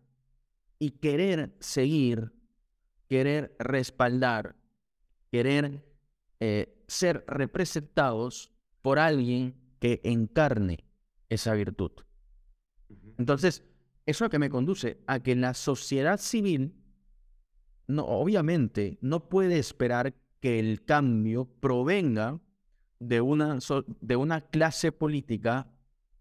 [0.78, 2.32] y querer seguir,
[3.08, 4.56] querer respaldar,
[5.30, 5.84] querer
[6.40, 10.84] eh, ser representados por alguien que encarne
[11.28, 11.92] esa virtud.
[13.18, 13.64] Entonces,
[14.06, 16.74] eso es lo que me conduce a que la sociedad civil,
[17.86, 22.40] no, obviamente, no puede esperar que el cambio provenga
[23.00, 23.58] de una,
[24.00, 25.70] de una clase política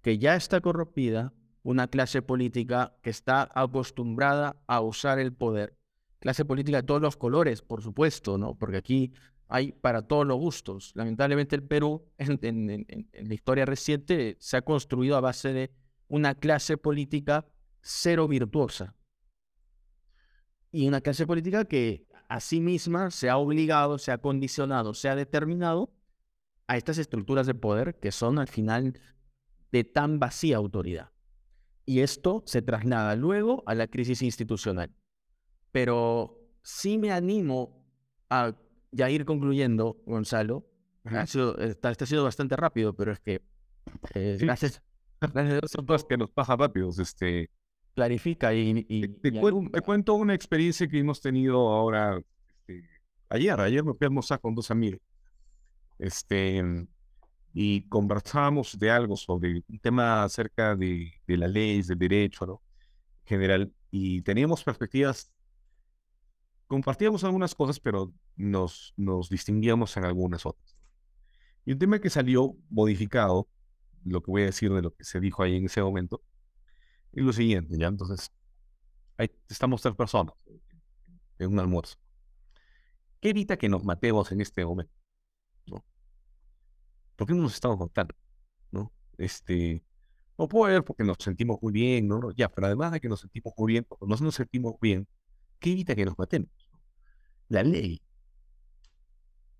[0.02, 1.34] que ya está corrompida,
[1.68, 5.78] una clase política que está acostumbrada a usar el poder.
[6.20, 8.56] Clase política de todos los colores, por supuesto, ¿no?
[8.56, 9.12] Porque aquí
[9.50, 10.94] hay para todos los gustos.
[10.96, 15.72] Lamentablemente el Perú en, la historia reciente se ha construido a base de
[16.08, 17.46] una clase política
[17.82, 18.96] cero virtuosa.
[20.72, 25.10] Y una clase política que a sí misma se ha obligado, se ha condicionado, se
[25.10, 25.92] ha determinado
[26.68, 28.98] a estas estructuras de poder que son al final
[29.74, 31.12] de tan vacía autoridad.
[31.88, 34.94] Y esto se traslada luego a la crisis institucional.
[35.72, 37.88] Pero sí me animo
[38.30, 38.54] a
[38.92, 40.68] ya ir concluyendo, Gonzalo.
[41.06, 43.42] Ha sido, está, ha sido bastante rápido, pero es que
[44.14, 44.84] eh, gracias,
[45.72, 47.00] Son cosas que nos pasa rápidos.
[47.00, 47.50] Este,
[47.96, 49.08] clarifica y...
[49.22, 49.32] te,
[49.82, 52.22] cuento, una experiencia que hemos tenido ahora,
[52.68, 52.88] este,
[53.30, 55.00] ayer, ayer me fui a almorzar con dos amigos.
[55.98, 56.62] Este,
[57.60, 62.62] y conversábamos de algo sobre un tema acerca de, de las leyes, del derecho, ¿no?
[63.26, 65.32] general, y teníamos perspectivas
[66.68, 70.76] compartíamos algunas cosas, pero nos, nos distinguíamos en algunas otras.
[71.66, 73.50] Y un tema que salió modificado,
[74.04, 76.22] lo que voy a decir de lo que se dijo ahí en ese momento,
[77.14, 77.88] es lo siguiente, ¿ya?
[77.88, 78.32] Entonces,
[79.18, 80.36] ahí estamos tres personas
[81.40, 81.96] en un almuerzo.
[83.20, 84.94] ¿Qué evita que nos matemos en este momento?
[87.18, 88.16] ¿Por qué no nos estamos matando?
[88.72, 88.94] ¿No?
[89.18, 89.84] Este,
[90.38, 92.32] no puede porque nos sentimos muy bien, ¿no?
[92.32, 95.08] Ya, pero además de que nos sentimos muy bien, no nos sentimos bien,
[95.60, 96.50] ¿qué evita que nos matemos?
[97.50, 98.02] La ley.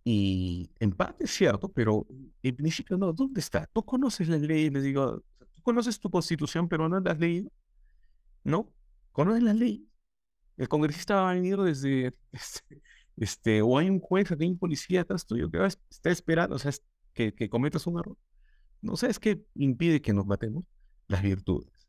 [0.04, 2.08] Y en parte es cierto, pero
[2.44, 3.12] en principio no.
[3.12, 3.68] ¿Dónde está?
[3.74, 5.22] Tú conoces la ley, les digo,
[5.54, 7.48] tú conoces tu constitución, pero no las leyes.
[8.44, 8.72] ¿No?
[9.12, 9.90] ¿Conoces la ley?
[10.58, 12.82] El congresista va a venir desde, este,
[13.18, 16.72] este, o hay un juez, hay un policía atrás tuyo que está esperando, o sea,
[17.18, 18.18] que, cometas un error.
[18.82, 20.64] No sabes qué impide que nos matemos
[21.08, 21.88] las virtudes.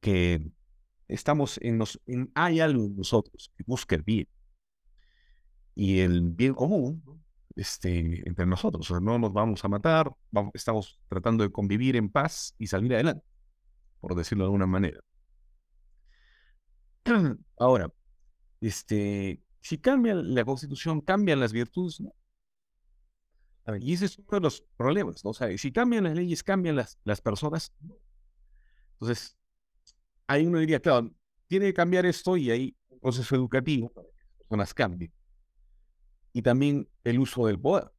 [0.00, 0.50] Que
[1.08, 4.28] estamos en, nos, en hay algo en nosotros que busca el bien
[5.74, 7.02] y el bien común
[7.56, 8.90] este, entre nosotros.
[8.90, 12.68] O sea, no nos vamos a matar, vamos, estamos tratando de convivir en paz y
[12.68, 13.24] salir adelante,
[14.00, 15.00] por decirlo de alguna manera.
[17.58, 17.92] Ahora,
[18.60, 22.00] este, si cambia la constitución, cambian las virtudes,
[23.80, 25.30] y ese es uno de los problemas, ¿no?
[25.30, 27.72] O sea, si cambian las leyes, cambian las, las personas.
[28.92, 29.36] Entonces,
[30.26, 31.10] ahí uno diría, claro,
[31.48, 35.12] tiene que cambiar esto y hay un proceso educativo para que las personas cambien.
[36.32, 37.90] Y también el uso del poder.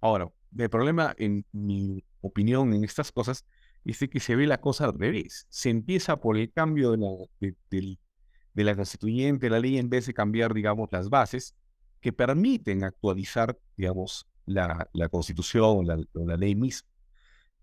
[0.00, 3.44] Ahora, el problema, en mi opinión, en estas cosas,
[3.84, 5.46] es que se ve la cosa al revés.
[5.50, 10.14] Se empieza por el cambio de la, de, la constituyente, la ley, en vez de
[10.14, 11.54] cambiar, digamos, las bases
[12.00, 16.88] que permiten actualizar, digamos, la, la constitución o la, la, ley misma.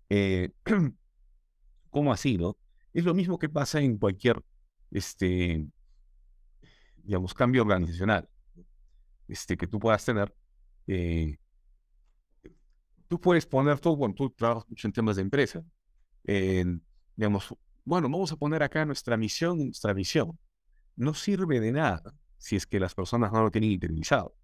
[0.08, 0.50] Eh,
[1.90, 2.56] ¿Cómo así, no?
[2.92, 4.42] Es lo mismo que pasa en cualquier,
[4.90, 5.66] este,
[7.02, 8.28] digamos, cambio organizacional
[9.28, 10.34] este, que tú puedas tener.
[10.86, 11.36] Eh,
[13.08, 15.64] tú puedes poner todo, bueno, tú trabajas mucho en temas de empresa.
[17.16, 20.38] digamos, bueno, vamos a poner acá nuestra misión, nuestra visión.
[20.96, 24.36] No sirve de nada si es que las personas no lo tienen interiorizado.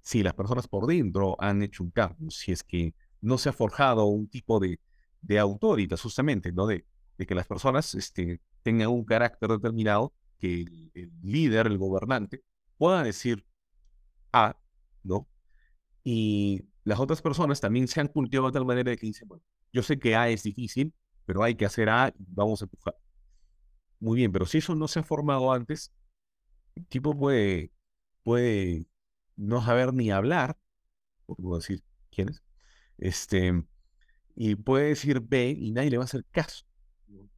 [0.00, 3.52] Si las personas por dentro han hecho un cambio, si es que no se ha
[3.52, 4.80] forjado un tipo de,
[5.20, 6.66] de autoridad, justamente, ¿no?
[6.66, 6.86] De,
[7.18, 10.62] de que las personas este, tengan un carácter determinado, que
[10.94, 12.42] el, líder, el gobernante,
[12.76, 13.44] pueda decir
[14.32, 14.56] A,
[15.02, 15.28] ¿no?
[16.04, 19.82] Y las otras personas también se han cultivado de tal manera que dicen, bueno, yo
[19.82, 20.94] sé que A es difícil,
[21.26, 22.96] pero hay que hacer A y vamos a empujar.
[24.00, 25.92] Muy bien, pero si eso no se ha formado antes,
[26.80, 27.72] tipo puede,
[28.22, 28.86] puede
[29.36, 30.58] no saber ni hablar,
[31.26, 32.42] por decir quién es,
[32.98, 33.64] este,
[34.34, 36.64] y puede decir B y nadie le va a hacer caso.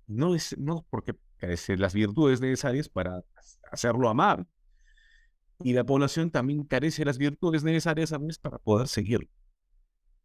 [0.06, 3.22] No es, no, porque carece las virtudes necesarias para
[3.70, 4.46] hacerlo amar.
[5.62, 9.28] Y la población también carece de las virtudes necesarias a para poder seguirlo.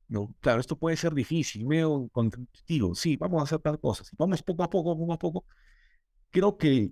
[0.07, 2.93] No, claro, esto puede ser difícil, medio contradictivo.
[2.95, 4.03] Sí, vamos a hacer tal cosa.
[4.17, 5.45] vamos poco a poco, poco a poco.
[6.31, 6.91] Creo que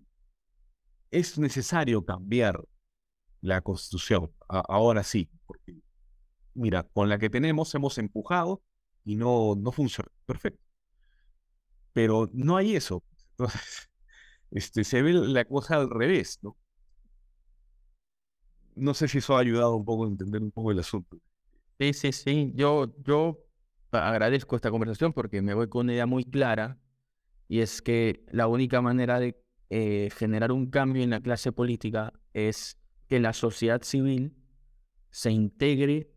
[1.13, 2.63] es necesario cambiar
[3.41, 4.31] la constitución.
[4.47, 5.75] ahora sí, porque
[6.53, 8.63] mira, con la que tenemos hemos empujado
[9.05, 10.09] y no, no funciona.
[10.25, 10.61] Perfecto.
[11.93, 13.03] Pero no hay eso.
[13.31, 13.89] Entonces,
[14.51, 16.57] este, se ve la cosa al revés, ¿no?
[18.75, 21.17] No sé si eso ha ayudado un poco a entender un poco el asunto.
[21.79, 22.51] Sí, sí, sí.
[22.55, 23.39] Yo, yo
[23.91, 26.79] agradezco esta conversación porque me voy con una idea muy clara
[27.47, 29.42] y es que la única manera de
[29.75, 34.35] eh, generar un cambio en la clase política es que la sociedad civil
[35.09, 36.11] se integre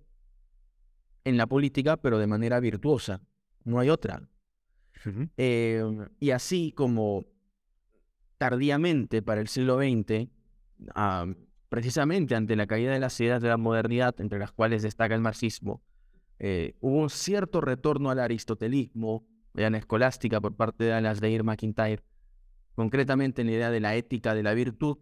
[1.25, 3.23] en la política, pero de manera virtuosa.
[3.65, 4.29] No hay otra.
[5.39, 7.25] Em, y así como
[8.37, 10.29] tardíamente para el siglo XX,
[11.71, 15.23] precisamente ante la caída de las ideas de la modernidad, entre las cuales destaca el
[15.23, 15.83] marxismo,
[16.39, 21.31] eh, hubo un cierto retorno al aristotelismo, de la escolástica por parte de Alas de
[21.31, 22.03] Ir McIntyre,
[22.77, 24.99] concretamente en la idea de la ética de la virtud.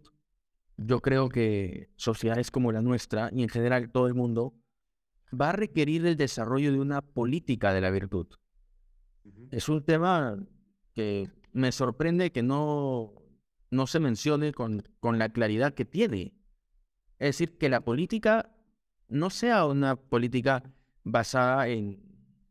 [0.77, 4.55] Yo creo que sociedades como la nuestra, y en general todo el mundo,
[5.39, 8.27] va a requerir el desarrollo de una política de la virtud.
[9.51, 10.37] Es un tema
[10.93, 13.13] que me sorprende que no,
[13.71, 16.33] no se mencione con, con la claridad que tiene.
[17.19, 18.55] Es decir, que la política
[19.07, 20.63] no sea una política
[21.03, 22.01] basada en,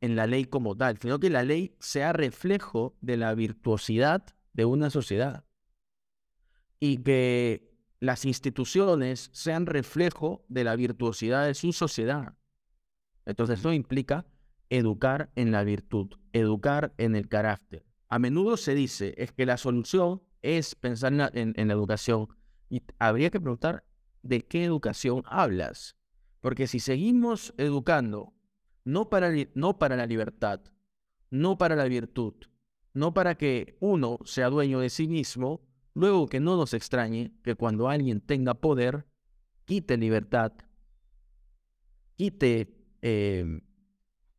[0.00, 4.64] en la ley como tal, sino que la ley sea reflejo de la virtuosidad de
[4.64, 5.44] una sociedad.
[6.80, 12.34] Y que las instituciones sean reflejo de la virtuosidad de su sociedad.
[13.26, 14.26] Entonces eso implica
[14.70, 17.84] educar en la virtud, educar en el carácter.
[18.08, 22.28] A menudo se dice es que la solución es pensar en la, educación
[22.68, 23.84] y habría que preguntar
[24.22, 25.96] de qué educación hablas.
[26.40, 28.34] Porque si seguimos educando
[28.84, 30.60] no para, no para la libertad,
[31.30, 32.34] no para la virtud,
[32.94, 35.60] no para que uno sea dueño de sí mismo,
[35.94, 39.06] luego que no nos extrañe que cuando alguien tenga poder,
[39.66, 40.52] quite libertad,
[42.16, 43.60] quite Em,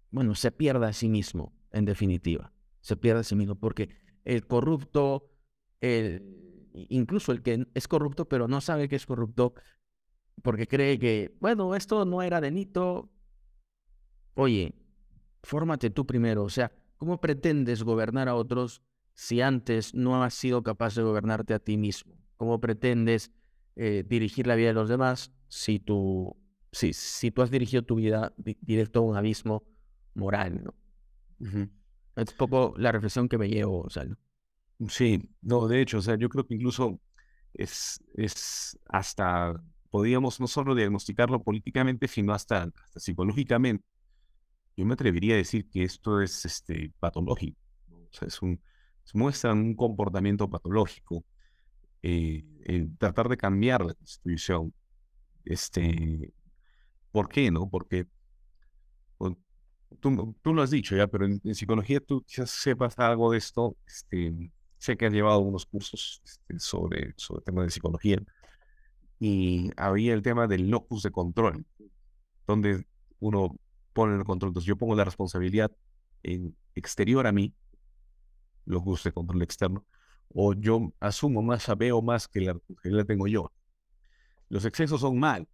[0.10, 2.52] bueno, se pierda a sí mismo, en definitiva.
[2.82, 3.89] Se pierde a sí mismo, porque
[4.24, 5.30] el corrupto,
[5.82, 9.54] el, incluso el que es corrupto, pero no sabe que es corrupto,
[10.41, 13.12] porque cree que, bueno, esto no era delito.
[14.34, 14.74] Oye,
[15.44, 16.44] fórmate tú primero.
[16.44, 18.81] O sea, ¿cómo pretendes gobernar a otros
[19.13, 22.15] si antes no has sido capaz de gobernarte a ti mismo?
[22.38, 23.31] ¿Cómo pretendes
[23.75, 26.36] eh, dirigir la vida de los demás si tú
[26.71, 29.63] si, si tú has dirigido tu vida directo a un abismo
[30.13, 30.73] moral, ¿no?
[32.15, 34.05] Es un poco la reflexión que me llevo, o sea,
[34.89, 36.99] Sí, no, de hecho, o sea, yo creo que incluso
[37.53, 39.53] es, es hasta,
[39.89, 43.86] podríamos no solo diagnosticarlo políticamente, sino hasta, hasta psicológicamente.
[44.75, 47.57] Yo me atrevería a decir que esto es este, patológico,
[47.89, 48.61] o sea, es un,
[49.13, 51.23] muestra un comportamiento patológico.
[52.07, 52.45] Eh,
[52.99, 54.71] tratar de cambiar la constitución
[55.45, 56.33] este,
[57.11, 57.69] ¿Por qué no?
[57.69, 58.07] Porque
[59.17, 59.35] pues,
[59.99, 63.77] tú, tú, lo has dicho ya, pero en, psicología tú quizás sepas algo de esto.
[63.88, 68.21] Este, sé que has llevado unos cursos este, sobre, sobre el tema de psicología
[69.19, 71.65] y había el tema del locus de control,
[72.45, 72.85] donde
[73.19, 73.55] uno
[73.95, 74.49] pone el control.
[74.49, 75.71] Entonces yo pongo la responsabilidad
[76.21, 77.55] en exterior a mí,
[78.65, 79.86] locus de control externo,
[80.29, 83.51] o yo asumo más, veo más que la responsabilidad tengo yo.
[84.49, 85.47] Los excesos son malos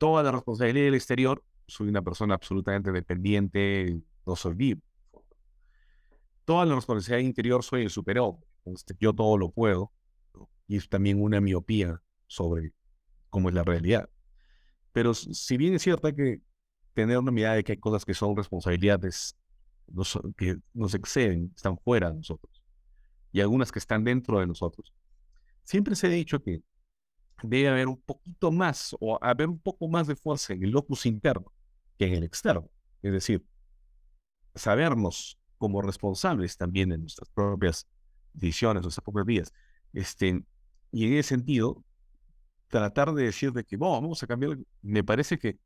[0.00, 4.80] toda la responsabilidad del exterior, soy una persona absolutamente dependiente, no soy vivo.
[6.46, 8.48] Toda la responsabilidad interior, soy el superhombre.
[8.98, 9.92] Yo todo lo puedo.
[10.66, 12.72] Y es también una miopía sobre
[13.28, 14.08] cómo es la realidad.
[14.92, 16.40] Pero si bien es cierto que
[16.94, 19.36] tener una mirada de que hay cosas que son responsabilidades
[20.36, 22.62] que nos exceden, están fuera de nosotros,
[23.32, 24.92] y algunas que están dentro de nosotros,
[25.64, 26.62] siempre se ha dicho que
[27.42, 31.06] debe haber un poquito más o haber un poco más de fuerza en el locus
[31.06, 31.52] interno
[31.98, 32.68] que en el externo.
[33.02, 33.44] Es decir,
[34.54, 37.86] sabernos como responsables también de nuestras propias
[38.32, 39.52] decisiones, nuestras propias vidas.
[39.92, 40.42] Este,
[40.92, 41.84] y en ese sentido,
[42.68, 45.58] tratar de decir de que vamos a cambiar, me parece que,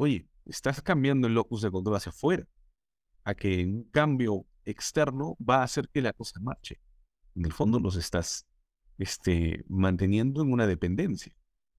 [0.00, 2.46] oye, estás cambiando el locus de control hacia afuera,
[3.22, 6.80] a que un cambio externo va a hacer que la cosa marche.
[7.34, 8.46] En el fondo los estás
[8.96, 11.34] este, manteniendo en una dependencia,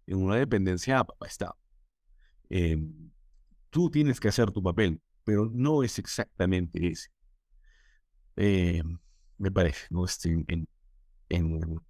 [0.06, 1.58] en una dependencia a papá Estado.
[2.50, 3.12] Em,
[3.72, 7.10] tú tienes que hacer tu papel, pero no es exactamente ese.
[8.36, 9.00] Em,
[9.40, 10.06] me parece, ¿no?
[10.06, 10.68] Este, en,
[11.30, 11.82] en,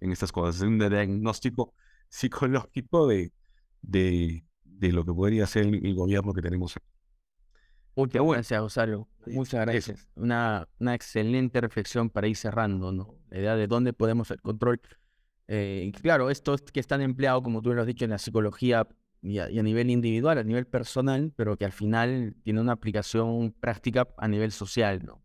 [0.00, 0.56] en estas cosas.
[0.56, 1.74] Es un diagnóstico
[2.08, 3.32] psicológico de,
[3.82, 4.46] de,
[4.88, 6.74] de lo que podría ser el, gobierno que tenemos.
[7.94, 9.08] Muchas gracias, Rosario.
[9.26, 10.08] Muchas gracias.
[10.16, 13.14] Una, una excelente reflexión para ir cerrando, ¿no?
[13.28, 14.80] La idea de dónde podemos el control.
[15.46, 18.88] Eh, claro, esto que están empleado, como tú lo has dicho, en la psicología
[19.20, 24.08] y a, nivel individual, a nivel personal, pero que al final tiene una aplicación práctica
[24.16, 25.22] a nivel social, ¿no?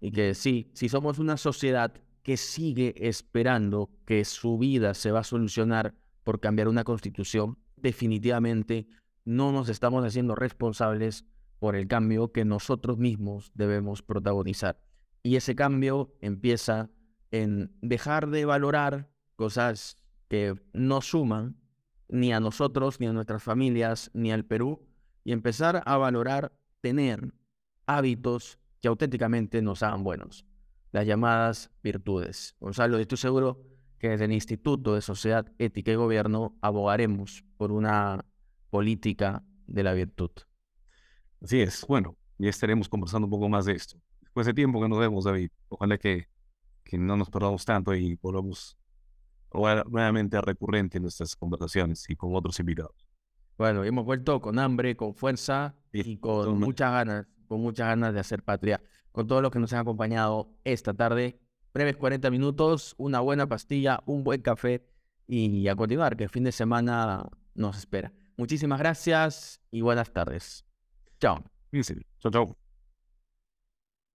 [0.00, 5.20] Y que sí, si somos una sociedad que sigue esperando que su vida se va
[5.20, 8.86] a solucionar por cambiar una constitución, definitivamente
[9.24, 11.24] no nos estamos haciendo responsables
[11.58, 14.80] por el cambio que nosotros mismos debemos protagonizar.
[15.22, 16.90] Y ese cambio empieza
[17.30, 21.56] en dejar de valorar cosas que no suman
[22.08, 24.86] ni a nosotros, ni a nuestras familias, ni al Perú,
[25.22, 27.34] y empezar a valorar tener
[27.86, 30.46] hábitos que auténticamente nos hagan buenos,
[30.92, 32.56] las llamadas virtudes.
[32.58, 33.69] Gonzalo, estoy seguro
[34.00, 38.24] que desde el Instituto de Sociedad, Ética y Gobierno abogaremos por una
[38.70, 40.30] política de la virtud.
[41.42, 41.84] Así es.
[41.86, 44.00] Bueno, ya estaremos conversando un poco más de esto.
[44.22, 45.50] Después de tiempo que nos vemos, David.
[45.68, 46.28] Ojalá que,
[46.82, 48.78] que no nos perdamos tanto y volvamos
[49.52, 53.06] nuevamente recurrente en nuestras conversaciones y con otros invitados.
[53.58, 58.20] Bueno, hemos vuelto con hambre, con fuerza y con muchas ganas, con muchas ganas de
[58.20, 58.80] hacer patria.
[59.12, 61.38] Con todos los que nos han acompañado esta tarde,
[61.72, 64.86] breves 40 minutos, una buena pastilla, un buen café
[65.26, 68.12] y a continuar, que el fin de semana nos espera.
[68.36, 70.64] Muchísimas gracias y buenas tardes.
[71.20, 71.44] Chao.
[72.20, 72.59] Chao, chao.